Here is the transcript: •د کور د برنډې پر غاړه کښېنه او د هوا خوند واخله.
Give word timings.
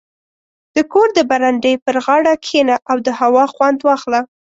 •د 0.75 0.77
کور 0.93 1.07
د 1.17 1.19
برنډې 1.29 1.73
پر 1.85 1.95
غاړه 2.05 2.33
کښېنه 2.43 2.75
او 2.89 2.97
د 3.05 3.09
هوا 3.19 3.43
خوند 3.53 3.79
واخله. 3.87 4.19